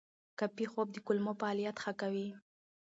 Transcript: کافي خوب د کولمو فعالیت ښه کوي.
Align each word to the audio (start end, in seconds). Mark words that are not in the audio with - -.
کافي 0.39 0.65
خوب 0.71 0.87
د 0.93 0.97
کولمو 1.05 1.33
فعالیت 1.39 1.77
ښه 1.83 1.93
کوي. 2.01 2.27